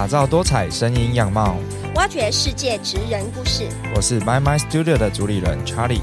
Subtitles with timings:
[0.00, 1.58] 打造多彩声音样貌。
[1.94, 3.68] 挖掘世界职人故事。
[3.94, 6.00] 我是 My My Studio 的主理人 Charlie。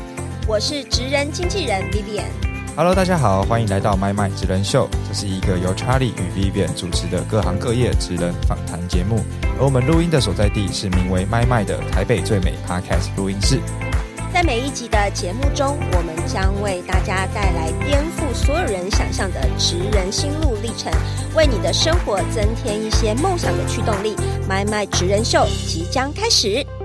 [0.48, 2.28] 我是职人经纪人 Vivian。
[2.76, 4.88] Hello，大家好，欢迎来到 My My 职人秀。
[5.08, 9.26] 这是一个由 Charlie 与 Vivian 主持的各行各业职人访谈节目。
[9.58, 13.60] 而我们录音的所在地是名为 My My 的台北最美 Podcast 录音室。
[14.34, 20.92] 在每一集的节目中，我们将为大家带来颠覆所有人想象的职人心路历程，
[21.36, 24.16] 为你的生活增添一些梦想的驱动力。
[24.48, 26.77] 麦麦职人秀即将开始。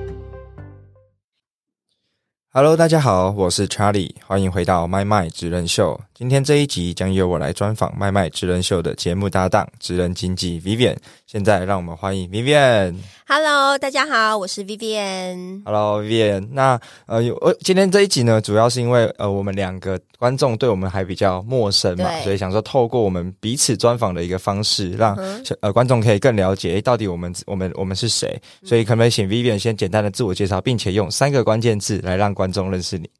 [2.54, 5.98] Hello，大家好，我是 Charlie，欢迎回到麦麦职人秀。
[6.12, 10.98] 今天这一集将由我来专访麦麦职人秀的节目搭档职人经纪 Vivian。
[11.26, 12.96] 现在让我们欢迎 Vivian。
[13.26, 15.62] Hello，大家好，我是 Vivian。
[15.64, 25.18] Hello Vivian，那呃，有呃，今天这一集呢，主要是因为呃，我们两个观众对我们还比较陌生嘛，所以想说透过我们彼此专访的一个方式，让、
[25.60, 28.40] 呃观众可以更了解，诶，到底我们我们我们是谁。
[28.62, 33.10] 所以可不可以请 Vivian 先简单的自我介绍，并且用三个关键字来让观众认识你？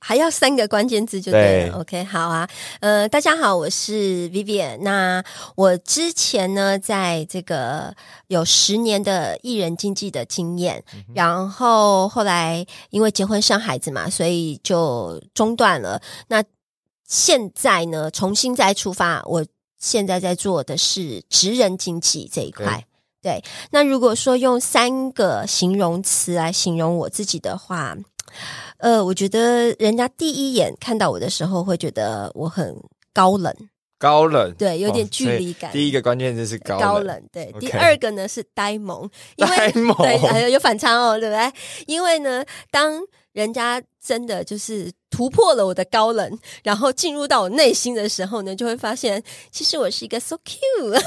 [0.00, 1.72] 还要三个关键字就对了。
[1.72, 2.48] 对 OK，好啊。
[2.80, 4.78] 呃，大家好，我是 Vivian。
[4.82, 5.22] 那
[5.56, 7.94] 我之前呢，在这个
[8.28, 16.00] 有十年的艺人经纪的经验，然后后来因为结婚生孩子嘛，所以就中断了。
[16.28, 16.42] 那
[17.06, 19.44] 现在呢，重新再出发，我
[19.78, 22.84] 现在在做的是职人经济这一块。
[23.20, 27.96] 对，那如果说用三个形容词来形容我自己的话，
[28.78, 32.76] 呃，我觉得人家第一眼看到我的时候，会觉得我很
[33.12, 33.54] 高冷，
[33.98, 35.72] 高冷，对，有点哦距离感。
[35.72, 37.52] 第一个关键就是高冷，高冷，对。
[37.58, 41.52] 第二个呢是呆萌，因为呆萌有反差哦，对不对？
[41.86, 43.00] 因为呢，当
[43.32, 51.02] 人家真的就是突破了我的高冷，然后进入到我内心的时候呢，就会发现，其实我是一个 so cute，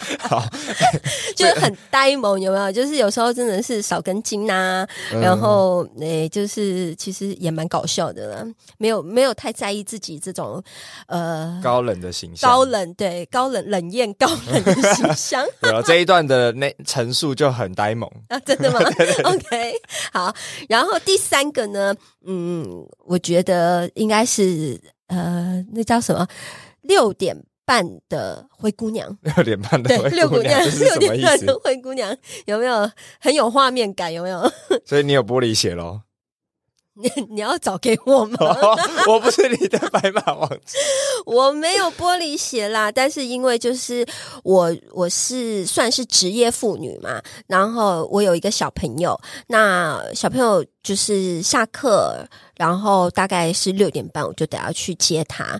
[0.20, 0.42] 好，
[1.36, 2.72] 就是很呆萌，有没有？
[2.72, 5.20] 就是有时候真的是少根筋呐、嗯。
[5.20, 8.46] 然后诶、就是其实也蛮搞笑的啦，
[8.78, 10.62] 没有没有太在意自己这种
[11.06, 15.44] 呃高冷的形象，高冷对高冷冷艳高冷的形象。
[15.60, 18.80] 对了，这一段的那陈述就很呆萌，啊，真的吗
[19.24, 19.74] ？OK，
[20.12, 20.34] 好。
[20.68, 21.94] 然后第三个呢，
[22.26, 26.26] 嗯，我觉得应该是呃，那叫什么？
[26.82, 29.16] 六点半的灰姑娘。
[29.22, 31.58] 六点半的对，灰六姑娘，六点半的？
[31.62, 32.16] 灰姑娘
[32.46, 32.90] 有没有
[33.20, 34.12] 很有画面感？
[34.12, 34.40] 有没有？
[34.86, 36.02] 所以你有玻璃鞋喽？
[36.94, 38.36] 你你要找给我吗？
[39.08, 40.76] 我不是你的白马王子，
[41.24, 44.04] 我没有玻璃鞋啦，但是因为就是
[44.42, 52.28] 我我是算是职业妇女嘛，然后我有一个小朋友，那小朋友就是下课，
[52.60, 55.58] 然后大概是六点半我就得要去接他，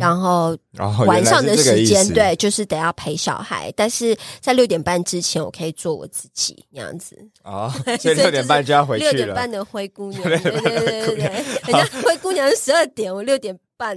[0.00, 2.14] 然后然后晚上的时间对。
[2.14, 7.14] 对，就是得要陪小孩，但是在六点半之前我可以做我自己那样子。
[7.44, 7.70] 哦，
[8.00, 9.26] 所以六点半就要回六去了。
[9.26, 11.24] 六点半的灰姑娘，对对对对对，
[11.66, 13.96] 人家灰姑娘是十二点，我六点半。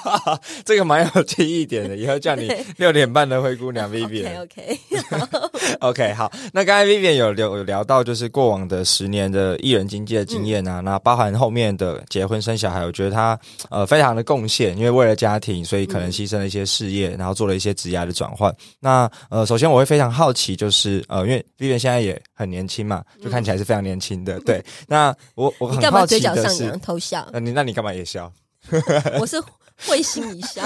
[0.64, 4.42] 这个蛮有记忆点的，以后叫你六点半的灰姑娘 Vivian。
[4.42, 13.38] OK，OK，好，那刚才 Vivian 有聊有聊到就是过往的十年的艺人经济的经验嗯啊，那包含后面的结婚生小孩，我觉得他
[13.70, 18.54] 呃非常的贡献，因为为了家庭，所以可能牺牲了一些事业，然后做了一些职业的转换。
[18.80, 24.38] 那呃，首先我会非常好奇，就是呃，因为 Vivian 现在也很年轻嘛，就看起来是非常年轻的。
[24.40, 27.26] 对，那我我很嗯你干嘛嘴角上扬，偷笑？
[27.32, 28.30] 那你那你干嘛也笑？
[29.20, 29.40] 我是
[29.86, 30.62] 会心一笑。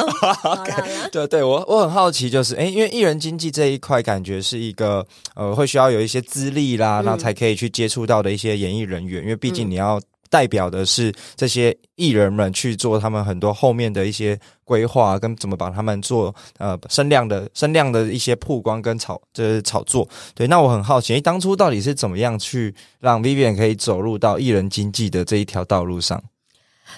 [1.10, 20.08] 对对，我我很好奇，就是哎，因为艺人经济这一块，感觉是一个呃，会需要有一些资历啦，嗯那才可以去接触到的一些演艺人员，因为毕竟你要代表的是这些艺人们去做他们很多后面的一些规划，跟怎么把他们做呃声量的声量的一些曝光跟炒就是炒作。
[20.36, 26.22] 对，那我很好奇，诶，当初到底是怎么样去让 Vivian 可以走入到艺人经济的这一条道路上？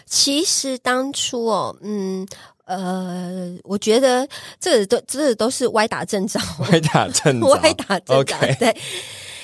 [0.06, 2.26] 其实当初哦，嗯。
[2.64, 4.26] 呃，我觉得
[4.60, 6.38] 这都这都是歪打正着，
[6.70, 8.75] 歪打正着， 歪打正着对。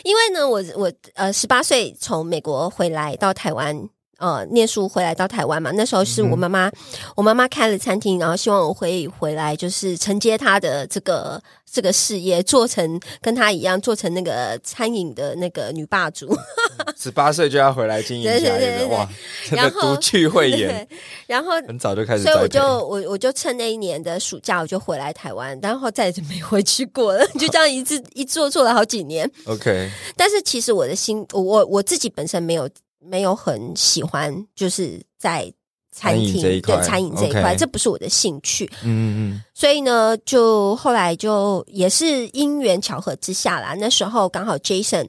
[0.04, 3.76] 因为呢，我我呃十八岁从美国回来到台湾，
[4.18, 6.70] 呃念书回来到台湾嘛，那时候是我妈妈，
[7.16, 16.36] 我妈妈开了餐厅，然后希望我会回来就是承接她的这个这个事业，做成跟她一样，做成那个餐饮的那个女霸主。
[16.98, 18.86] 十八岁就要回来经营对对家业的，对？
[18.86, 19.08] 哇，
[19.48, 20.86] 真的独具慧眼，
[21.28, 29.30] 然后很早就开始所以我就我我就趁那一年的暑假，我就回来台湾，然后再也就没回去过了，就这样一直一做做了好几年。
[29.46, 32.68] OK，但是其实我的心，我我我自己本身没有
[32.98, 35.52] 没有很喜欢，就是在
[35.90, 38.70] 餐厅，对餐饮这一块这不是我的兴趣。
[38.82, 43.74] 嗯嗯所以呢，就后来就也是因缘巧合之下啦。
[43.74, 45.08] 那时候刚好 Jason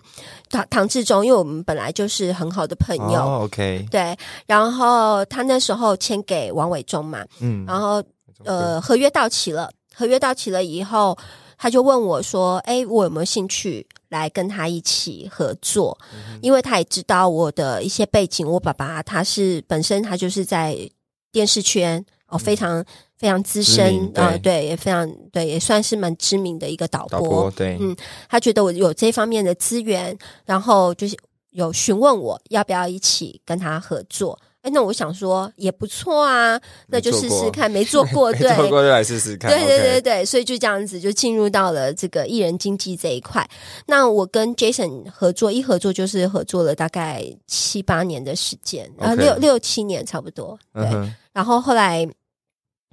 [0.50, 4.18] 唐唐志忠，因为我们本来就是很好的朋嗯，友，哦，OK，对。
[4.48, 8.04] 然后他那时候签给王伟忠嘛，嗯，然后
[8.46, 11.16] 呃，合约到期了，合约到期了以后，
[11.62, 15.96] 他就问我说：“哎，我有没有兴趣来跟他一起合作？”
[16.42, 20.90] 因为他也知道我的一些背景，我爸爸他是本身他就是在
[21.34, 22.84] 电视圈哦，非常
[23.18, 27.94] 非常资深名啊、对对，也非常对，也算是蛮知名的一个导导播对，嗯
[28.30, 31.18] 他觉得我有这方面的资源，然后就是
[31.52, 34.40] 有询问我要不要一起跟他合作。
[34.62, 43.50] 哎，那我想说也不错啊，那就试试看，没 做过，没对，做过就来试试看，对对对对，所以就这样子就进入到了这个艺人经济这一块。
[43.86, 50.60] 那我跟 Jason 合作，一合作就是合作了大概七八年的时间，啊六六七年差不多。
[50.74, 52.06] 对，嗯，然后后来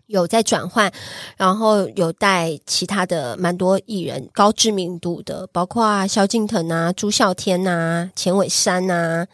[0.06, 0.92] 有在转换，
[1.36, 9.26] 然后有带其他的蛮多艺人，高知名度的，包括萧敬腾啊、朱孝天呐、钱伟山呐、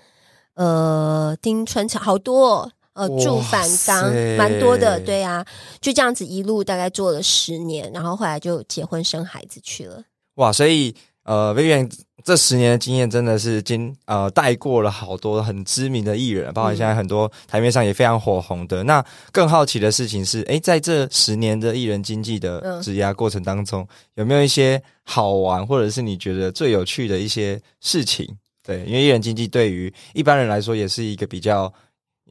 [0.55, 2.73] 呃丁春成，好多、哦。
[2.95, 5.43] 呃，哇祝反刚蛮多的，对啊，
[5.81, 10.03] 就这样子一路大概做了十年，然后后来就结婚生孩子去了。
[10.35, 10.95] 哇，所以
[11.25, 11.91] 呃，Vivian
[12.23, 18.85] 这十年的经验真的是经呃带过了好多很知名的艺人，包括现在很多台面上也非常火红的。
[18.85, 28.37] 那更好奇的事情是，哎，在这十年的艺人经济的嗯职涯过程当中，有没有一些好玩，或者是你觉得最有趣的一些事情？
[28.63, 31.73] 对，因为艺人经济对于一般人来说也是一个比较。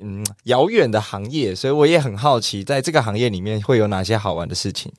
[0.04, 4.92] 嗯，遥远的行业，所以我也很好奇，在这个行业里面会有哪些好玩的事情？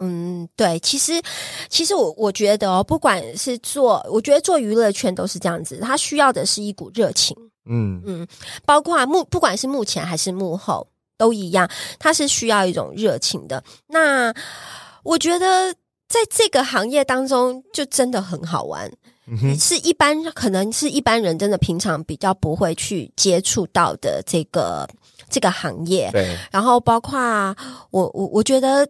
[0.00, 1.22] 嗯，对，其实
[1.70, 7.34] 其实我我觉得哦，不管是做，我觉得做娱乐圈都是这样子，他需要的是一股热情。
[7.64, 8.26] 嗯嗯，
[8.66, 13.62] 包括幕，不管是幕前还是幕后，都一样，它是需要一种热情的。
[13.86, 14.34] 那
[15.04, 15.74] 我觉得
[16.10, 18.90] 在这个行业当中，就真的很好玩，
[19.28, 24.88] 嗯哼，是一般可能是一般人真的平常比较不会去接触到的这个
[25.30, 26.10] 这个行业。
[26.10, 27.16] 对，然后包括
[27.92, 28.84] 我我我觉得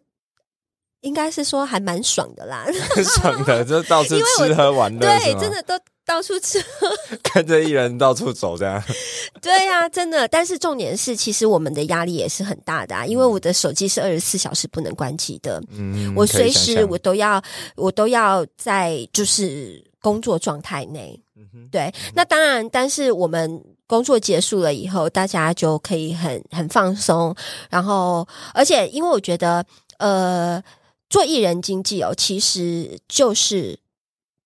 [1.02, 2.64] 应该是说还蛮爽的啦，
[2.96, 5.74] 很 爽的，就到处吃喝玩乐，对，真的都
[6.10, 6.60] 到处吃。
[7.22, 8.82] 跟着艺人到处走，这样。
[9.40, 10.26] 对呀、真的。
[10.26, 17.40] 但是重点是，其实我们的压力也是很大的、啊，因为我的手机是二十四小时不能关机的，嗯，我随时我都要，
[17.76, 21.22] 我都要在就是工作状态内。
[21.36, 27.34] 嗯哼对，那当然，但是我们工作结束了以后，大家就可以很很放松，
[27.70, 29.64] 然后而且因为我觉得，
[29.98, 30.60] 呃，
[31.08, 33.78] 做艺人经济哦，其实就是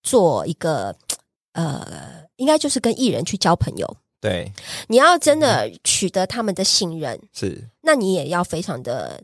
[0.05, 0.94] 做一个
[1.55, 3.97] 呃，应该就是跟艺人去交朋友。
[4.21, 4.53] 对，
[4.87, 9.21] 你要真的取得他们的信任，是，那你也要非常的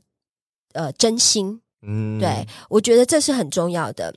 [0.72, 1.60] 呃真心。
[1.82, 4.14] 嗯，对，我觉得这是很重要的。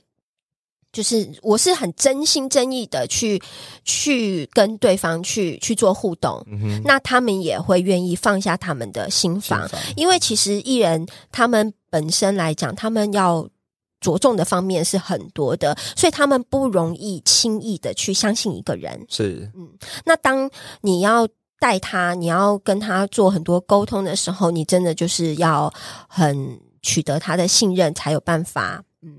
[0.92, 3.42] 就是我是很真心真意的去
[3.84, 13.48] 去跟对方去去做互动，嗯，那他们也会愿意放下他们的心房，心房因为其实艺人他们本身来讲，他们要
[14.04, 19.06] 着重的方面是很多的，所以他们不容易轻易的去相信一个人。
[19.08, 19.66] 是，嗯
[20.04, 20.50] 那当
[20.82, 21.26] 你要
[21.58, 25.72] 带他，你要跟他做很多沟通的时候，你真的就是要
[26.06, 29.10] 很取得他的信任，才有办法，嗯，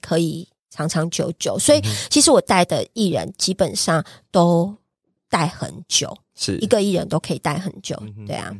[0.00, 1.58] 可以长长久久。
[1.58, 4.74] 所以，其实我带的艺人基本上都
[5.30, 6.58] 带很久，是。
[6.58, 8.26] 一个艺人都可以带很久嗯。
[8.26, 8.54] 对啊，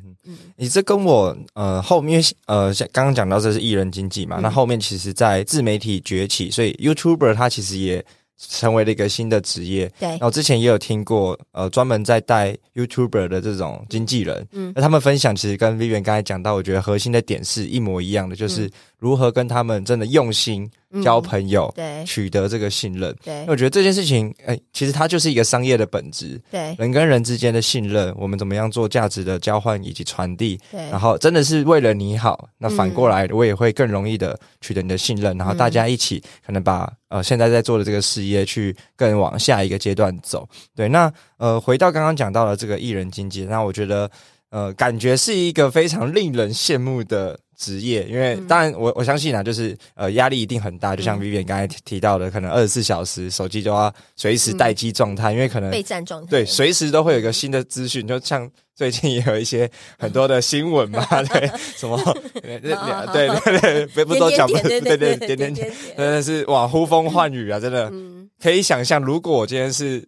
[0.57, 4.43] 你这跟我呃后面呃像刚刚讲到这是艺人经济嘛，嗯。
[4.43, 8.03] 那后面其实在自媒体崛起，所以 YouTuber 他其实也
[8.39, 9.93] 成为了一个新的职业。
[9.99, 10.09] 对。
[10.09, 14.73] 然，后之前也有听过呃专门在带 YouTuber 的这种经纪人，嗯。
[14.75, 18.71] 那他们分享其实跟 Vivian 刚才讲到，我觉得核心的点是一模一样的，就是
[19.01, 23.17] 如何跟他们真的用心嗯交朋友，对取得这个信任。
[23.25, 40.47] 对那我觉得这件事情，哎、其实它就是一个商业的本质，对人跟人之间的信任，我们怎么样做价值的交换以及传递，对然后真的是为了你好，那反过来我也会更容易的取得你的信任，然后大家一起可能把呃现在在做的这个事业去更往下一个阶段走。
[40.77, 44.11] 对，那呃回到刚刚讲到的这个艺人经济，那我觉得
[44.51, 47.39] 呃感觉是一个非常令人羡慕的。
[47.61, 48.47] 职业，因为嗯。
[48.49, 51.21] 当然我我相信啊，就是呃压力一定很大，就像嗯。
[51.21, 61.99] Vivian 刚才提到的，可能二十四小时手机都要随时待机状态，因为可能备战状态，对，随时都会有一个新的资讯，就像最近也有一些很多的新闻嘛， 对，什么，
[62.41, 62.75] 对对
[63.13, 70.03] 对对，不不都讲不对对点点点，真的是哇呼风唤雨啊，真的嗯，可以想象，如果我今天是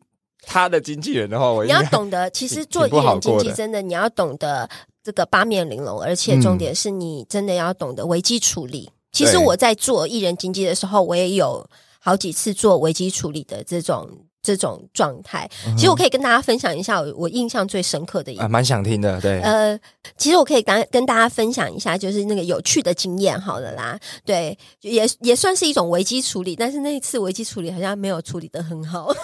[0.47, 4.69] 他的经纪人的话，我你要懂得，其实做艺人经纪真的，你要懂得
[5.03, 8.91] 这个八面玲珑，而且重点是你真的要懂得危机处理。
[9.11, 11.67] 其实我在做艺人经济的时候，我也有
[11.99, 14.09] 好几次做危机处理的这种。
[14.43, 19.41] 这种状态，其实我可以跟大家分享一下我印象最深刻的一，啊，蛮想听的，对。
[19.41, 19.79] 呃，
[20.17, 29.15] 其实我可以跟跟大家分享一下，就是那个有趣的经验，好了啦，对，也也算是一种危机处理，但是那一次危机处理好像没有处理的很好，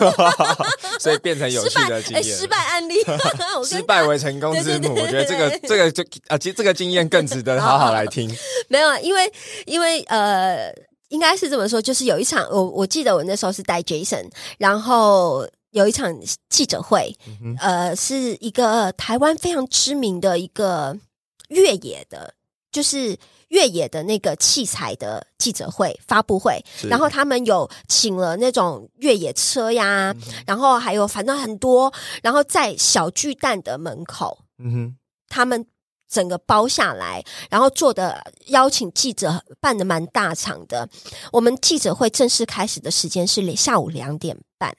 [1.00, 2.94] 所以变成有趣的经验， 失败案例，
[3.66, 4.94] 失败为成功之母。
[4.94, 8.32] 我觉得这个这个就啊，其实这个经验更值得好好来听。
[8.68, 9.32] 没有，因为
[9.66, 10.72] 因为呃。
[11.08, 16.14] 应该是这么说，就是有一场，我我记得我那时候是带 Jason，然后有一场
[16.48, 17.16] 记者会，
[17.60, 20.96] 呃，是一个台湾非常知名的一个
[21.48, 22.34] 越野的，
[22.70, 30.14] 就是越野的那个器材的记者会发布会，然后他们有请了那种越野车呀，
[30.46, 34.96] 然后还有反正很多，然后在小巨蛋的门口，嗯哼，
[35.28, 35.66] 他们。
[36.08, 40.88] 整个包下来，然后做的邀请记者办的蛮大场的。
[41.30, 44.74] 我们记者会正式开始的时间是下午两点半。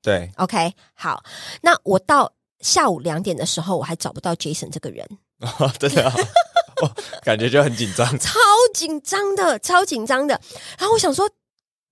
[0.00, 1.22] 对，OK，好。
[1.62, 5.06] 那我到下午两点的时候，我还找不到 Jason 这个人。
[5.78, 6.12] 真的，
[7.22, 8.38] 感觉就很紧张，超
[8.72, 10.40] 紧张的，超紧张的。
[10.78, 11.28] 然后我想说。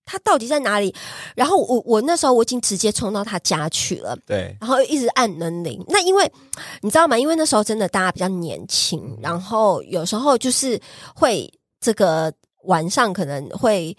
[0.06, 0.94] 他到底在哪里？
[1.34, 5.84] 然后我我那时候我已经直接冲到他家去了，对，然后一直按门铃。
[5.88, 6.32] 那因为
[6.80, 7.18] 你知道吗？
[7.18, 10.80] 因为那时候真的大家比较年轻，然后有时候就是
[11.14, 12.32] 会这个
[12.64, 13.94] 晚上可能会。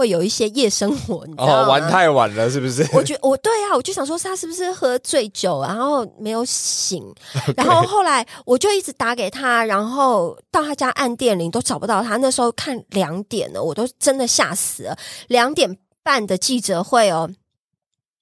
[0.00, 1.68] 会有一些夜生活，你知道吗？
[1.68, 2.82] 玩太晚了，是不是？
[2.94, 7.04] 我觉我对啊，我就想说他是不是喝醉酒，然后没有醒，
[7.54, 12.16] 然后后来我就一直打给他，然后到他家按电铃都找不到他。
[12.16, 14.96] 那时候看两点了，我都真的吓死了。
[15.28, 17.30] 两点半的记者会哦，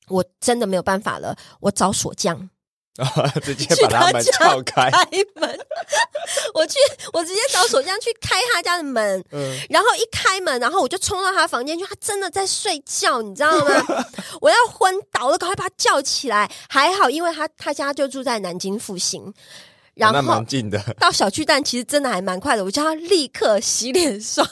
[0.08, 2.50] 我真的没有办法了，我找锁匠。
[3.42, 5.58] 直接把他门撬开，开门。
[6.54, 6.76] 我去，
[7.12, 9.24] 我直接找锁匠去开他家的门。
[9.30, 11.84] 嗯，然后一开门，然后我就冲到他房间去。
[11.86, 14.04] 他真的在睡觉，你知道吗？
[14.40, 16.50] 我要昏倒了，赶快把他叫起来。
[16.68, 19.32] 还好，因为他他家就住在南京复兴。
[19.98, 22.64] 然后蛮近的， 到小巨蛋其实真的还蛮快的。
[22.64, 24.44] 我叫他立刻洗脸刷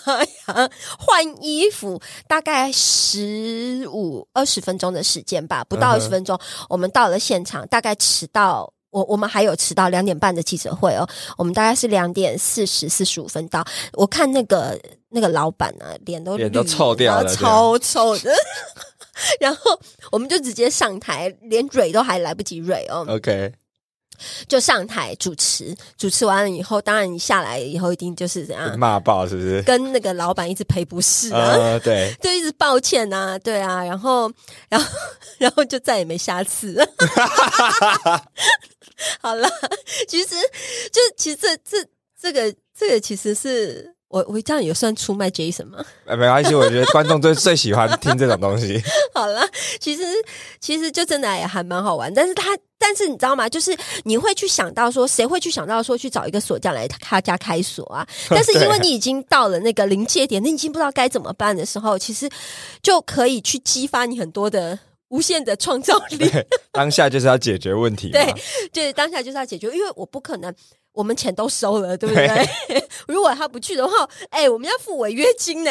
[0.48, 6.38] 牙换衣服，大概十五二十分钟的时间吧，不到二十分钟，
[6.68, 7.66] 我们到了现场。
[7.68, 11.08] 大概迟到，我我们还有迟到两点半的记者会哦。
[11.38, 13.64] 我们大概是两点四十四十五分到。
[13.92, 14.78] 我看那个
[15.10, 18.32] 那个老板呢，脸都脸都臭掉了，超臭的。
[19.40, 19.78] 然后
[20.10, 23.06] 我们就直接上台，连蕊都还来不及蕊哦。
[23.08, 23.52] OK。
[24.48, 29.62] 就上台主持，主持完了以后，当然你下来以后一定就是怎样骂爆，是不是？
[29.62, 34.30] 跟那个老板一直赔不是啊，对， 就一直抱歉啊，对啊，然后，
[34.68, 34.88] 然后，
[35.38, 36.76] 然后就再也没下次。
[39.20, 39.48] 好了，
[40.08, 40.34] 其实
[40.92, 41.86] 就其实这这
[42.20, 43.95] 这个这个其实是。
[44.08, 45.84] 我我这样也算出卖 Jason 吗？
[46.06, 48.80] 没关系，我觉得观众最最喜欢听这种东西。
[49.12, 49.46] 好了，
[49.80, 50.04] 其实
[50.60, 53.48] 其实就真的也还蛮好玩，但是他但是你知道吗？
[53.48, 58.06] 就是你会去想到说，谁会去想到说去找一个锁匠来他家开锁啊？
[58.30, 62.28] 但是因为你已经到了那个临界点，你已经不知道该怎么办的时候，其实
[62.80, 66.30] 就可以去激发你很多的无限的创造力。
[66.70, 68.32] 当下就是要解决问题， 对，
[68.72, 70.54] 对，当下就是要解决，因为我不可能。
[70.96, 72.48] 我们钱都收了，对不对？
[73.06, 73.92] 如果他不去的话，
[74.30, 75.70] 哎，我们要付违约金呢。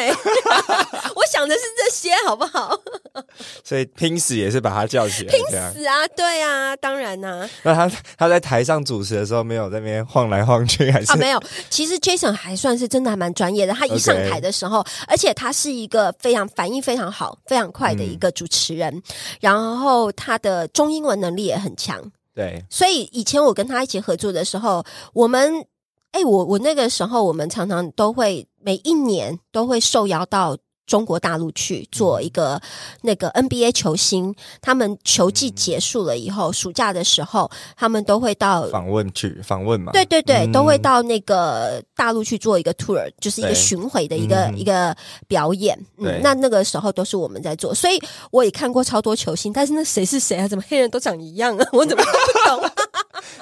[1.16, 2.80] 我想的是这些，好不好？
[3.64, 6.06] 所以拼死也是把他叫起来，拼死啊！
[6.16, 7.48] 对啊，当然呐。
[7.64, 11.16] 那他他在台上主持的时候，没有在那边晃来晃去，还是啊？
[11.16, 11.42] 没有。
[11.68, 13.74] 其实 Jason 还算是真的还蛮专业的。
[13.74, 19.02] 他一上台的时候，而且他是一个非常反应非常好、非常快的一个主持人，
[19.40, 22.00] 然后他的中英文能力也很强。
[22.36, 25.66] 对，所以以前我跟他一起合作的时候，我们，
[26.12, 30.58] 哎，我我那个时候，我们常常都会每一年都会受邀到。
[30.86, 32.60] 中国大陆去做一个
[33.02, 39.92] 那个 NBA 球星，他们球季结束了以后，暑假的时候，他们都会到访问去访问嘛？
[39.92, 45.76] 对对对，都会到那个大陆去做一个 tour，就是一个巡回的一个一个表演。
[45.98, 48.00] 嗯，那那个时候都是我们在做，所以
[48.30, 50.46] 我也看过超多球星，但是那谁是谁啊？
[50.46, 51.66] 怎么黑人都长一样啊？
[51.72, 52.70] 我怎么不懂？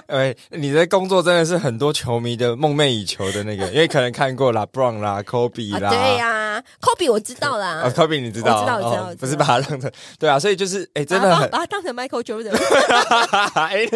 [0.07, 12.53] 哎，你的工作真的是很多球迷的梦寐以求的那个，因为可能看过啦 Brown 啦，Kobe 啦，对呀，Kobe 我知道啦，Kobe 你知道，知道，知道，不是把他当成对啊，所以就是哎，真的很把他当成 Michael Jordan，
[13.55, 13.87] 哎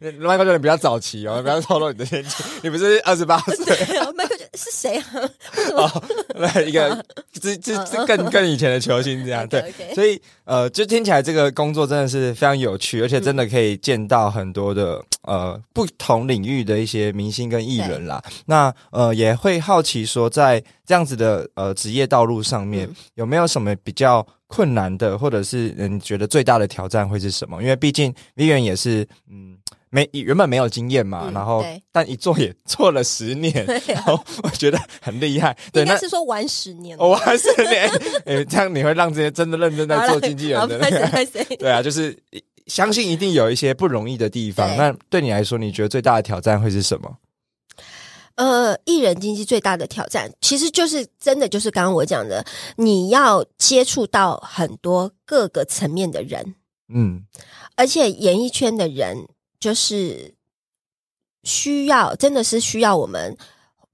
[0.00, 5.04] ，Michael Jordan 比较早期哦，不要透露你的年纪，你不是二十八岁， Michael 是谁啊？
[5.76, 6.02] 哦，
[6.34, 7.04] 那一个
[7.40, 18.22] 这这这更更以前的球星这样 对，所以呃，就听起来这个工作真的是非常有趣，而且真的可以见到很多的呃不同领域的一些明星跟艺人啦。
[18.46, 27.62] 那呃也会好奇说，在这样子的呃职业道路上面，有没有什么比较困难的，或者是你觉得最大的挑战会是什么？
[27.62, 29.56] 因为毕竟 Vivian 也是嗯。
[29.96, 35.56] 没原本没有经验嘛，然后但一做也 做了十年，然后我觉得很厉害。
[35.72, 37.88] 对，那是说玩十年，玩十年，
[38.26, 40.78] 哎，这样你会让这些真的认真在做经纪人的，
[41.58, 42.14] 对啊，就是
[42.66, 44.76] 相信一定有一些不容易的地方。
[44.76, 47.16] 那对你来说，你觉得最大的挑战会是什么？
[48.34, 52.44] 呃，艺人经济最大的挑战，其实就是真的就是刚刚我讲的，
[52.76, 56.54] 你要接触到很多各个层面的人，
[56.92, 57.22] 嗯，
[57.76, 59.26] 而且演艺圈的人。
[59.66, 60.32] 就是
[61.42, 63.36] 需要，真的是需要我们，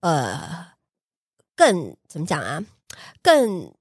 [0.01, 0.67] 呃，
[1.57, 2.63] 更怎么讲啊？
[3.23, 3.73] 更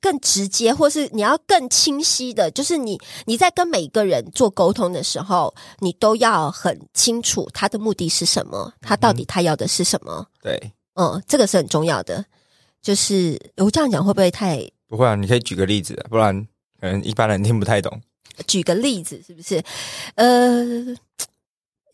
[0.00, 10.26] 更直接，或是你要更清晰的，就是你你在跟每一个人做沟通的时候，你都要很清楚他的目的是什么，他到底他要的是什么？
[10.42, 12.24] 对，嗯，这个是很重要的。
[12.82, 15.14] 就是我这样讲会不会太不会啊？
[15.14, 16.34] 你可以举个例子，不然
[16.80, 18.02] 可能一般人听不太懂。
[18.46, 19.62] 举个例子，是不是？
[20.14, 20.64] 呃，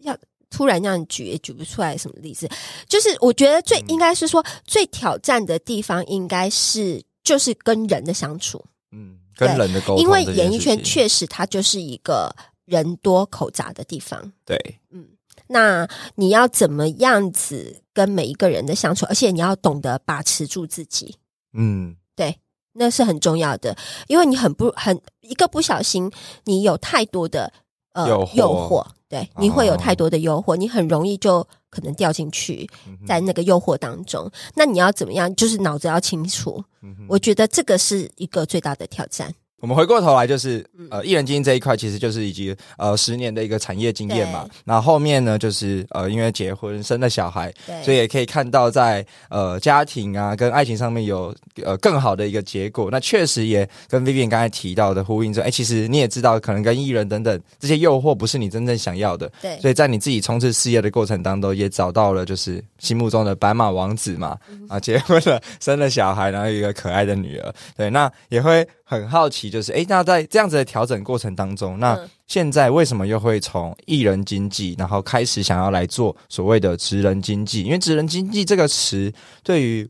[0.01, 0.17] 要
[0.51, 2.49] 突然让你举也举不出来什么例子。
[2.89, 8.65] 就是我觉得最应该是说最挑战的地方，应该是就是跟人的相处。
[8.93, 9.99] 嗯，跟人的沟通。
[9.99, 12.35] 因为演艺圈确实它就是一个
[12.65, 14.33] 人多口杂的地方。
[14.45, 14.57] 对，
[14.91, 15.09] 嗯，
[15.49, 21.17] 那你要怎么样子跟每一个人的相处，而且你要懂得把持住自己。
[21.53, 22.39] 嗯，对。
[22.75, 23.77] 那是很重要的，
[24.07, 26.11] 因为你很不很一个不小心，
[26.45, 27.53] 你有太多的
[27.93, 32.69] 呃诱惑，对，你会有太多的诱惑，你很容易就可能掉进去
[33.07, 34.31] 在那个诱惑当中。
[34.55, 35.35] 那你要怎么样？
[35.35, 36.63] 就是脑子要清楚。
[37.09, 39.33] 我觉得这个是一个最大的挑战。
[39.65, 44.47] 我们回过头来，就是呃，艺人经营这一块，其实就是以及呃十年的一个产业经验嘛。
[44.63, 47.51] 那后面呢，就是呃，因为结婚生了小孩，
[47.83, 52.91] 所以也可以看到在呃家庭啊跟爱情上面有呃更好的一个结果。
[52.93, 59.33] 那确实也跟 Vivian 刚才提到的呼应着，哎，其实你也知道，可能跟艺人等等这些诱惑不是你真正想要的。
[59.41, 64.37] 对，所以在你自己冲刺事业的过程当中，也找到了就是心目中的白马王子嘛。
[64.69, 67.55] 啊，结婚了，生了小孩，然后有一个可爱的女儿。
[67.79, 68.63] 对，那也会。
[68.87, 77.63] 很好奇，就是哎，那在这样子的调整过程当中，那现在为什么又会从艺人经济，然后开始想要来做所谓的职人经济？
[77.63, 79.89] 因为职人经济这个词，对于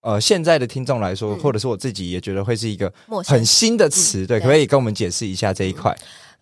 [0.00, 2.90] 呃现在的听众来说，或者是我自己也觉得会是一个
[3.26, 5.94] 很新的词，对，可以跟我们解释一下这一块。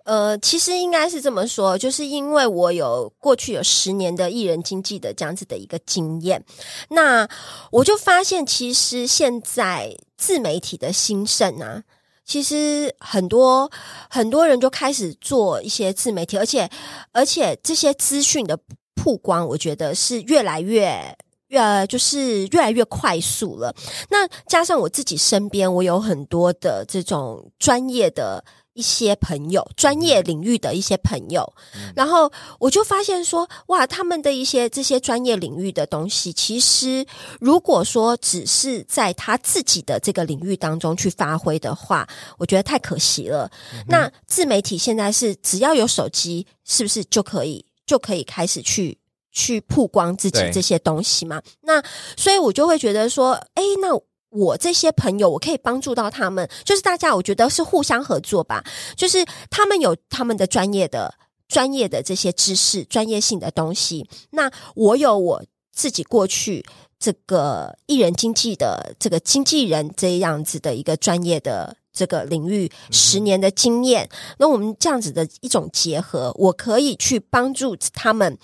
[0.08, 6.42] 呃，其实应该是这么说，就是因为我有过去有十年的艺人经济的这样子的一个经验，
[6.88, 7.28] 那
[7.70, 11.82] 我就发现，其实现在自媒体的兴盛啊，
[12.24, 13.70] 其实很多
[14.08, 16.70] 很多人就开始做一些自媒体，而且
[17.12, 18.58] 而且这些资讯的
[18.94, 21.14] 曝光，我觉得是越来越
[21.48, 23.74] 越就是越来越快速了。
[24.08, 28.42] 那加上我自己身边，我有很多的这种专业的。
[28.78, 31.52] 一些朋友，专业领域的一些朋友，
[31.96, 37.04] 然后我就发现说，哇，他们的一些这些专业领域的东西，其实
[37.40, 42.06] 如果说只是在他自己的这个领域当中去发挥的话，
[42.38, 43.50] 我觉得太可惜了。
[43.88, 48.96] 那自媒体现在是只要有手机，是不是就可以就可以开始去
[49.32, 51.42] 去曝光自己这些东西嘛？
[51.62, 51.82] 那
[52.16, 54.00] 所以我就会觉得说，哎，那。
[54.30, 58.64] 我这些朋友，我可以帮助到他们，就是大家，我觉得是互相合作吧。
[58.96, 61.14] 就是他们有他们的专业的、
[61.48, 66.64] 专业的这些知识、专业性的东西，那我有我自己过去
[66.98, 71.76] 这个艺人经济的这个经纪人这样子的一个专业的。
[71.90, 78.38] 这个领域十年的经验，那我们这样子的一种结合，我可以去帮助他们，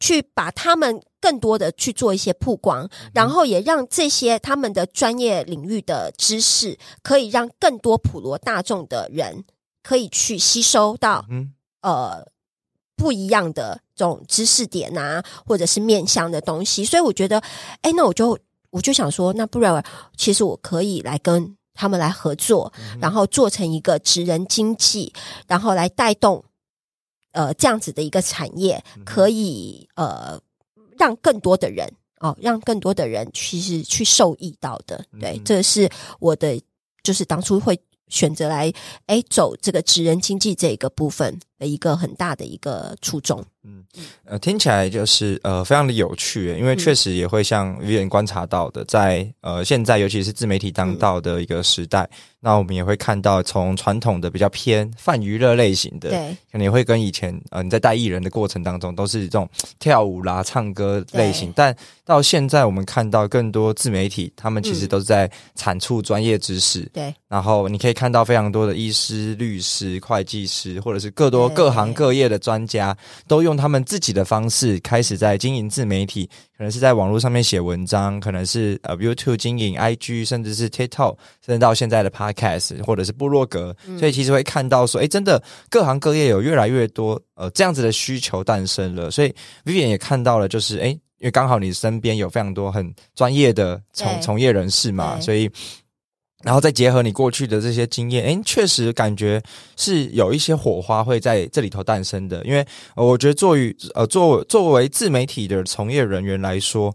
[0.00, 9.44] 去把他们更多的去做一些曝光，然后也让这些他们的专业领域的知识，可以让更多普罗大众的人
[9.82, 11.24] 可以去吸收到，
[11.80, 12.24] 呃，
[12.94, 16.84] 不一样的这种知识点啊，或者是面向的东西。
[16.84, 17.42] 所以我觉得，
[17.82, 18.38] 哎，那我就
[18.70, 19.84] 我就想说，那不然
[20.16, 21.56] 其实我可以来跟。
[21.78, 25.12] 他们来合作，然后做成一个职人经济，
[25.46, 26.42] 然后来带动
[27.32, 30.40] 呃这样子的一个产业，可以呃
[30.98, 35.04] 让更多的人哦，让更多的人其实去受益到的。
[35.20, 36.60] 对，这是我的，
[37.02, 37.78] 就是当初会
[38.08, 38.72] 选择来
[39.06, 41.38] 哎走这个职人经济这一个部分。
[41.58, 43.42] 的一个很大的一个初衷。
[44.24, 52.08] 呃，听起来就是呃非常的有趣，因为确实也会像 Vivian 观察到的，在呃现在尤其是自媒体当道的一个时代，
[52.40, 59.48] 那我们也会看到从传统的比较偏泛娱乐类型的，对，可能也会跟以前呃你在带艺人的过程当中都是这种
[59.78, 61.74] 跳舞啦、唱歌类型，但
[62.04, 90.98] 到现在我们看到更多自媒体，他们其实都是在产出专业知识，对，然后你可以看到非常多的医师、律师、会计师，或者是各多各行各业的专家，都用他们自己的方式开始在经营自媒体，可能是在网络上面写文章，可能是呃 YouTube 经营 IG，甚至是 TikTok，甚至到现在的 Podcast 或者是部落格，所以其实会看到说，哎，真的各行各业有越来越多呃这样子的需求诞生了，所以 Vivian 也看到了，就是哎。
[91.18, 95.50] 因为刚好你身边有非常多很专业的从从业人士嘛，所以，
[96.46, 99.42] 然后再结合你过去的这些经验，诶，确实感觉
[99.76, 102.44] 是有一些火花会在这里头诞生的。
[102.44, 106.94] 因为我觉得，作为呃作作为自媒体的从业人员来说，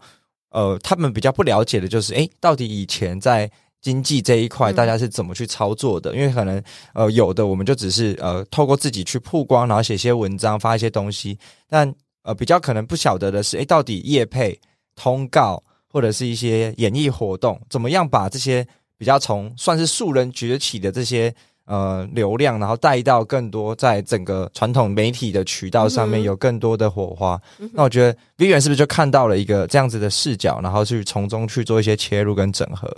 [0.51, 6.15] 呃，他们比较不了解的就是，诶，到底以前在经济这一块大家是怎么去操作的？
[6.15, 11.37] 因为可能呃有的我们就只是呃透过自己去曝光，然后写些文章，发一些东西，
[11.69, 11.93] 但。
[12.23, 14.59] 呃，比较可能不晓得的是，诶，到底业配、
[14.95, 18.63] 通告或者是一些演艺活动，怎么样把这些
[19.01, 21.33] 比较从算是素人崛起的这些
[21.65, 27.41] 呃流量，然后带到更多在整个传统媒体的渠道上面有更多的火花？
[27.73, 32.95] 那我觉得 Vivian 是不是就看到了一个这样子的视角，然后去从中去做一些切入跟整合？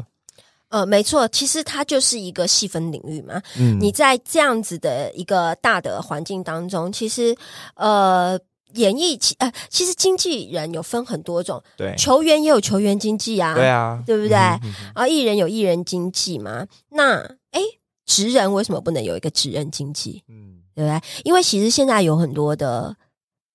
[0.68, 3.42] 呃，没错，其实它就是一个细分领域嘛。
[3.58, 7.34] 嗯，你在这样子的一个大的环境当中，其实
[7.76, 8.38] 呃。
[8.74, 14.36] 演艺其呃，其实经纪人有分很多种，对，球员也有球员经纪啊，对啊，对不对？
[14.36, 16.68] 啊，艺人有艺人经纪嘛？
[16.90, 17.20] 那
[17.52, 17.62] 哎，
[18.06, 20.24] 职人为什么不能有一个职人经纪？
[20.28, 21.02] 嗯，对不对？
[21.24, 22.96] 因为其实现在有很多的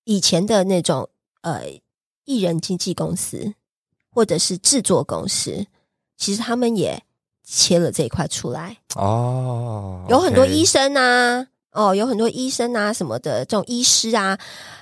[0.05, 1.09] 以前的那种
[1.41, 1.63] 呃
[2.25, 3.53] 艺人经纪公司
[4.11, 5.65] 或者是制作公司，
[6.17, 7.03] 其实他们也
[7.45, 14.37] 切了这一块出来哦，有很多医生啊，哦，有很多医生啊什么的这种医师啊。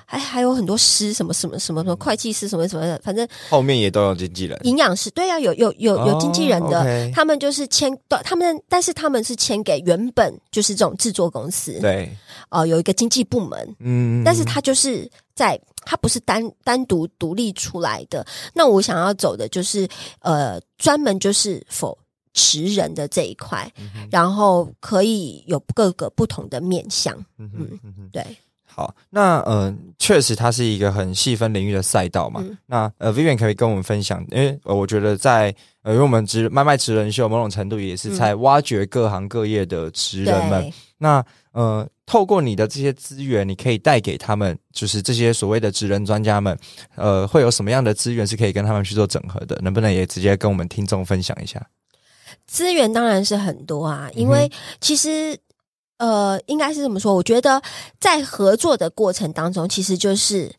[0.09, 4.57] 还还有很多师什么什么什么什么会计师什么什么的，反正后面也都有经纪人。
[4.63, 12.09] 营养师对啊，有有有有经纪人的，他们就是签，他们但是他们是签给原本就是这种制作公司，对，
[12.49, 18.25] 哦，有一个经纪部门，嗯，但是他就是在，他不是单单独独立出来的。
[18.53, 19.85] 那我想要走的就是
[20.21, 21.97] 呃，专门就是否
[22.37, 23.69] 持人的这一块，
[24.11, 27.49] 然后可以有各个不同的面向，嗯
[27.83, 28.23] 嗯，对。
[28.69, 32.45] 好，那呃，确实它是一个很细分领域的赛道嘛。
[32.67, 40.71] 那呃，Vivian 可以跟我们分享，因为呃，我觉得在呃，因为我们职卖卖职人秀，某种程度也是在挖掘各行各业的职人们。
[40.99, 46.55] 那呃，透过你的这些资源，你可以带给他们，就是这些所谓的职人专家们，
[46.93, 49.57] 呃，会有什么样的资源是可以跟他们去做整合的？
[49.63, 51.59] 能不能也直接跟我们听众分享一下？
[52.47, 55.37] 资源当然是很多啊，因为其实。
[55.99, 57.15] 呃，应该是这么说。
[57.15, 57.59] 我觉得
[57.99, 60.55] 在合作的过程当中，其实就是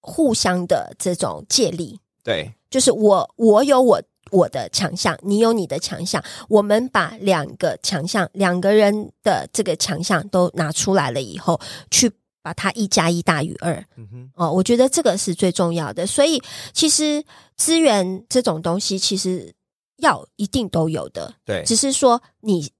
[0.00, 2.00] 互相的这种借力。
[2.24, 4.02] 对，就是我我有我
[4.32, 11.60] 我的强项，你有你的强项，我们把两个强项，两个人的这个强项都拿出来了以后，
[11.92, 12.10] 去
[12.42, 13.72] 把它一加一大于二。
[13.94, 16.04] 嗯哼，哦，我觉得这个是最重要的。
[16.04, 17.24] 所以，其实
[17.56, 19.54] 资源这种东西，其实
[19.98, 21.34] 要一定都有的。
[21.44, 22.70] 对，只是说你。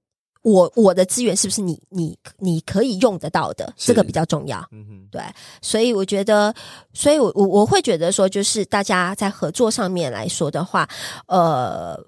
[0.43, 3.73] 我我的资源是不是你你你可以用得到的？
[3.75, 4.65] 这个比较重要。
[4.71, 5.21] 嗯哼，对，
[5.61, 6.55] 所以我觉得，
[6.93, 10.87] 所以我我我会觉得说，就是大家在合作上面来说的话，
[11.27, 12.01] 呃，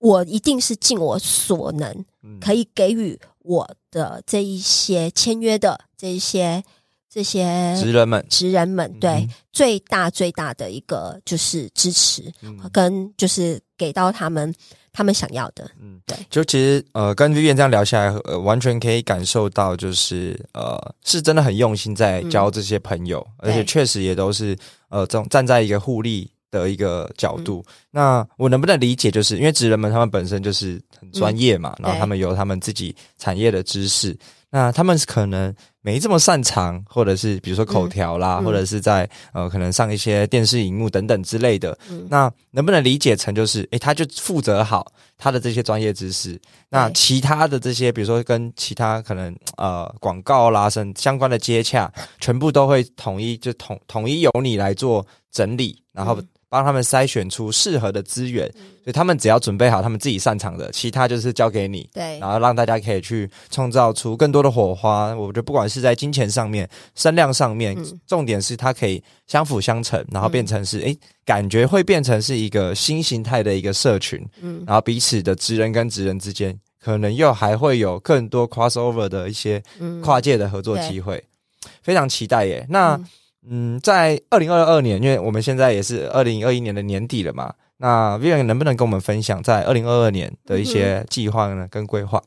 [0.00, 2.04] 我一定是尽我所能，
[2.40, 6.64] 可以给予我的这一些签约的这一些
[7.12, 12.32] 这些职人们，职人们，对最大最大的一个就是支持，
[12.72, 14.54] 跟就是给到他们。
[14.92, 27.64] 他们想要的，嗯，对，就其实呃，跟 Vivian 这样聊下来，呃，完全可以感受到，就是呃，是真的很用心在交这些朋友，而且确实也都是呃，这种站在一个互利的一个角度。
[27.90, 34.16] 那我能不能理解，就是因为职人们他们本身就是很专业嘛，然后他们有他们自己产业的知识，
[34.50, 35.54] 那他们是可能。
[35.82, 41.74] 没这么擅长，或者是比如说口条啦，或者是在呃可能上一些电视荧幕等等之类的，
[42.10, 58.44] 那能不能理解成就是，诶，他就负责好他的这些专业知识，那其他的这些，比如说跟其他可能呃广告啦、相相关的接洽，全部都会统一就统统一由你来做整理，然后帮他们筛选出适合的资源，
[58.82, 61.88] 所以他们只要准备好他们自己擅长的，其他就是交给你。
[61.94, 65.14] 对，然后让大家可以去创造出更多的火花。
[65.14, 74.20] 我觉得不管是在金钱上面、声量上面，重点是它可以相辅相成，然后变成是诶，感觉会变成是一个新形态的一个社群。
[74.42, 79.62] 嗯，然后彼此的职人跟职人之间，可能又还会有更多 crossover 的一些
[80.02, 81.22] 跨界的合作机会，
[81.80, 82.66] 非常期待耶。
[82.68, 83.00] 那
[83.48, 87.54] 嗯，在二零二二年，因为我们现在也是二零二一年的年底了嘛。
[87.78, 91.66] 那 Vivian 能不能跟我们分享在二零二二年的一些计划呢？
[91.70, 92.22] 跟规划？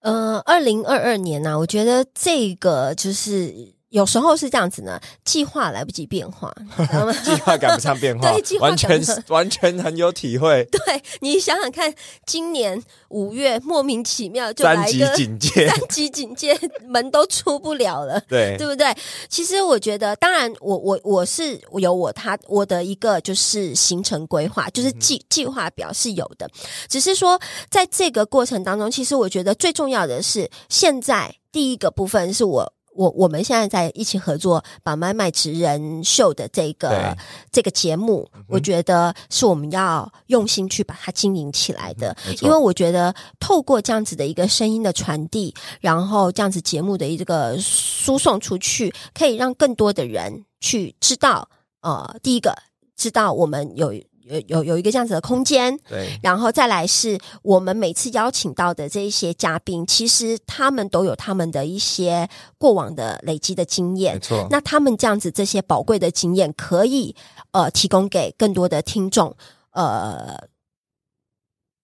[0.00, 3.73] 呃，二零二二年呢，我觉得这个就是。
[3.94, 6.52] 有时候是这样子呢，计划来不及变化，
[7.22, 10.66] 计划赶不上变化，对，完全完全很有体会。
[10.74, 11.94] 对你想想看，
[12.26, 18.92] 今年五月莫名其妙就来一个警戒， 三级警戒，门都出不了了，对，对不对？
[19.28, 26.50] 其实我觉得，当然，我我我是有我他我的一个就是行程规划，就是计计划表是有的，
[26.88, 32.74] 只是说在这个过程当中，其实我觉得最重要的是，现在第一个部分是我。
[32.94, 37.16] 我我们现在在一起合作，把麦麦职人秀的这个
[37.52, 42.16] 这个节目，我觉得是我们要用心去把它经营起来的。
[42.40, 51.48] 因为我觉得透过这样子的一个声音的传递，然后这样子节目的一个输送出去，可以让更多的人去知道。
[51.82, 52.56] 呃，第一个
[52.96, 53.92] 知道我们有。
[54.24, 64.46] 有有有一个这样子的空间，对，然后再来是我们每次邀请到的这一些嘉宾，其实他们都有他们的一些过往的累积的经验，没错。
[64.50, 67.14] 那他们这样子这些宝贵的经验，可以
[67.52, 69.36] 呃提供给更多的听众，
[69.72, 70.48] 呃，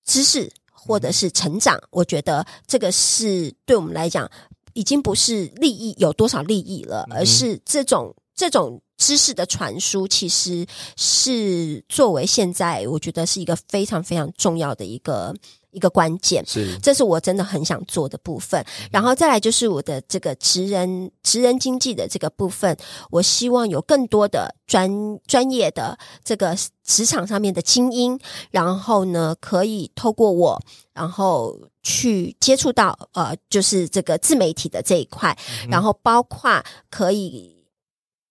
[0.06, 1.78] 知识或者是成长。
[1.90, 4.30] 我觉得这个是对我们来讲，
[4.72, 8.80] 已经不是利益有多少利益了，而是这种这种。
[9.00, 15.34] 知识的传输其实是作为现在，我觉得是一个非常非常重要的一个
[15.70, 16.44] 一个关键。
[16.46, 18.62] 是，这是我真的很想做的部分。
[18.92, 22.76] 然后再来就是我的这个职人职人经济的这个部分，
[23.10, 24.90] 我希望有更多的专
[25.26, 35.34] 专业的这个职场上面的精英，然后呢，可以透过我，然后去接触到呃，就是这个自媒体的这一块，
[35.70, 37.58] 然后包括可以。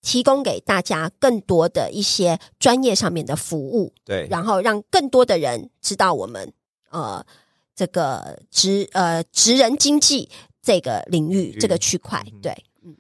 [0.02, 6.54] 提供给大家更多的一些专业上面的服务，对，然后让更多的人知道我们
[6.90, 7.26] 呃
[7.76, 10.30] 这个职呃职人经济
[10.62, 12.96] 这个领域这个区块，对，嗯，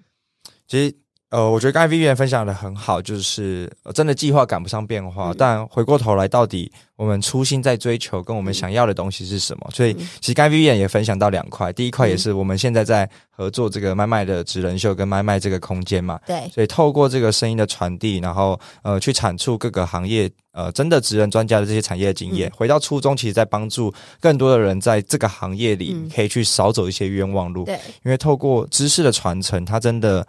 [0.67, 0.95] 其实。
[1.29, 9.69] 呃，我觉得刚才 Vivian 分享的很好，就是真的计划赶不上变化，但回过头来，到底我们初心在追求跟我们想要的东西是什么？
[9.71, 30.25] 所以，其实刚才 Vivian 也分享到两块，第一块也是我们现在在合作这个麦麦的职人秀跟麦麦这个空间嘛，对，所以透过这个声音的传递，然后呃去产出各个行业呃真的职人专家的这些产业经验，回到初衷，其实在帮助更多的人在这个行业里可以去少走一些冤枉路，对，因为透过知识的传承，它真的。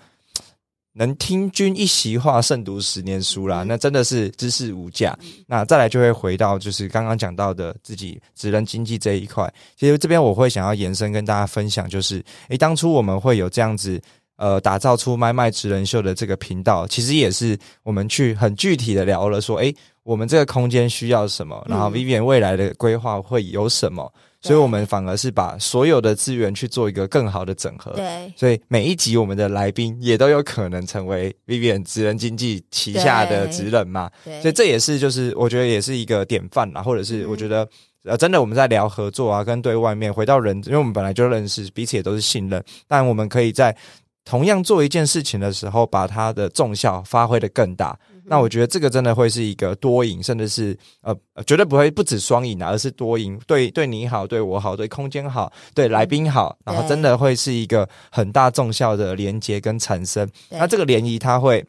[1.01, 5.19] 能听君一席话，胜读十年书啦，那真的是知识无价。
[5.47, 9.51] 那再来就会回到就是刚刚讲到的自己职人经济这一块。
[9.79, 13.99] 其实这边我会想要延伸跟大家分享，就是诶，当初我们会有这样子
[14.37, 24.13] 呃，打造出麦麦职人秀的这个频道，其实也是我们去很具体的聊了说，诶，我们这个空间需要什么，然后 Vivian 未来的规划会有什么。
[24.43, 27.93] 所以，我们反而是把所有的资源去做一个更好的整合。
[27.93, 34.11] 对，所以每一集我们的来宾也都有可能成为 Vivian 职人经济旗下的职人嘛。
[34.25, 37.69] 对，所以这也是就是我觉得也是一个典范啦，或者是我觉得
[38.05, 43.77] 呃，真的我们在聊合作啊，跟对外面回到人，因为我们本来就认识彼此，也都是信任，但我们可以在
[44.25, 47.99] 同样做一件事情的时候，把它的重效发挥的更大。
[48.31, 51.13] 那我觉得这个真的会是一个多赢，甚至是呃，
[51.45, 53.37] 绝对不会不止双赢啊，而是多赢。
[53.45, 60.31] 对，对你好，对我好，对空间好，对来宾好，然后真的会是一个很大重效的连接跟产生。
[60.51, 61.67] 那这个涟漪它会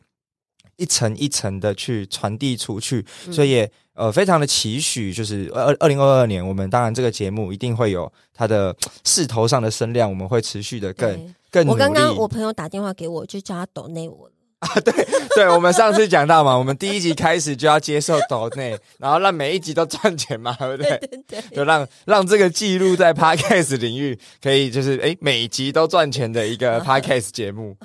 [0.77, 14.29] 一层一层的去传递出去，所以也呃非常的期许，就是二二零二二年，我们当然这个节目一定会有它的势头上的声量，我们会持续的更更我刚刚我朋友打电话给我，就叫他抖内我。
[14.61, 14.93] 啊，对
[15.35, 20.97] 对，我们上次讲到嘛，我们第一集开始就要接受抖内，然后让每一集都赚钱嘛，对不对？
[20.97, 27.75] 对对，就让让这个记录在 podcast 领域可以，就是哎，每集都赚钱的一个 podcast 节目，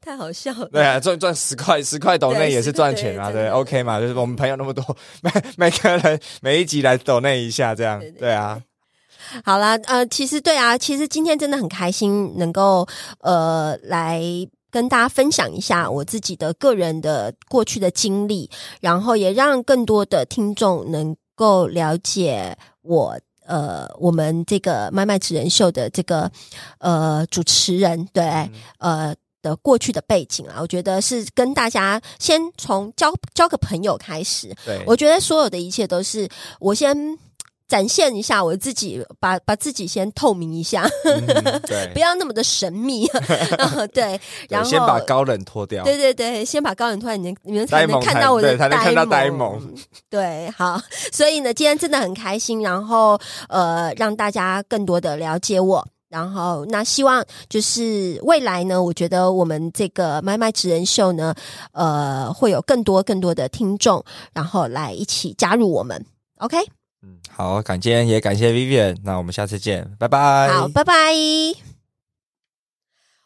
[0.00, 0.66] 太好笑了。
[0.72, 4.82] 对啊，赚赚十块，十块抖内也是赚钱啊，对，OK 嘛，就是我们朋友那么多，
[5.20, 8.58] 每每个人每一集来抖内一下，这样，对啊。
[9.44, 12.88] 好啦，呃，其实对啊，其实今天真的很开心，能够
[13.20, 14.22] 呃来。
[14.72, 23.16] 跟大家分享一下我自己的个人的过去的经历，然后也让更多的听众能够了解我。
[23.44, 26.30] 呃，我们这个麦麦纸人秀的这个
[26.78, 34.54] 呃主持人，对，呃的过去的背景啊，我觉得是跟大家先从交交个朋友开始。
[34.64, 36.28] 对，我觉得所有的一切都是
[36.60, 36.96] 我先。
[37.72, 40.86] 展现一下我自己，把把自己先透明一下，
[41.66, 43.08] 对， 不要那么的神秘，
[43.94, 48.58] 对，然后先把高冷脱掉，对对对，先把高冷脱掉，你们你们才能看到我的
[49.06, 49.58] 呆萌，
[50.10, 50.78] 对，好，
[51.10, 61.34] 所以呢，今天真的很开心，然后呃，让大家更多的了解我，然后那希望就是未来呢，我觉得我们这个麦麦职人秀呢，
[61.72, 64.04] 呃，会有更多更多的听众，
[64.34, 66.04] 然后来一起加入我们
[66.36, 66.58] ，OK。
[67.02, 70.48] 嗯，好，感谢也感谢 Vivian，那我们下次见，拜拜。
[70.52, 70.94] 好，拜拜。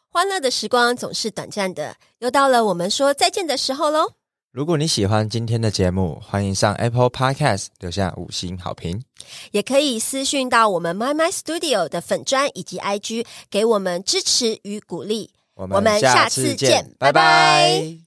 [0.09, 4.13] 欢乐的时光总是短暂的，又到了我们说再见的时候喽。
[4.51, 9.03] 如果你喜欢今天的节目，欢迎上 Apple Podcast 留下五星好评，
[9.51, 15.29] 也可以私讯到我们 My My Studio 的粉砖以及 IG，给我们支持与鼓励。
[15.53, 18.06] 我们下次见，拜拜。